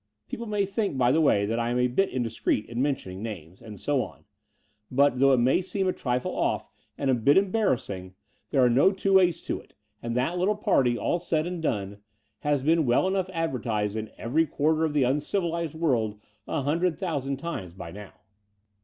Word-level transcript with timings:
People 0.27 0.47
may 0.47 0.65
think, 0.65 0.97
by 0.97 1.11
the 1.11 1.21
way, 1.21 1.45
that 1.45 1.59
I 1.59 1.69
am 1.69 1.77
a 1.77 1.85
bit 1.85 2.09
indiscreet 2.09 2.65
in 2.65 2.81
mention 2.81 3.11
ing 3.11 3.21
names, 3.21 3.61
and 3.61 3.79
so 3.79 4.01
on; 4.01 4.25
but, 4.89 5.19
though 5.19 5.31
it 5.31 5.37
may 5.37 5.61
seem 5.61 5.87
a 5.87 5.93
trifle 5.93 6.35
off 6.35 6.67
and 6.97 7.11
a 7.11 7.13
bit 7.13 7.37
embarrassing, 7.37 8.15
there 8.49 8.61
are 8.63 8.67
no 8.67 8.91
two 8.93 9.11
24 9.11 9.11
The 9.11 9.13
Door 9.13 9.13
of 9.13 9.13
the 9.13 9.13
Unreal 9.13 9.27
ways 9.27 9.41
to 9.43 9.61
it, 9.61 9.73
and 10.01 10.17
that 10.17 10.39
little 10.39 10.55
party, 10.55 10.97
all 10.97 11.19
said 11.19 11.45
and 11.45 11.61
done, 11.61 11.99
has 12.39 12.63
been 12.63 12.87
well 12.87 13.07
enough 13.07 13.29
advertised 13.31 13.95
in 13.95 14.09
every 14.17 14.47
quarter 14.47 14.85
of 14.85 14.93
the 14.93 15.03
uncivilized 15.03 15.75
world 15.75 16.19
a 16.47 16.63
htmdred 16.63 16.97
thousand 16.97 17.37
times 17.37 17.75
by 17.75 17.91
now. 17.91 18.13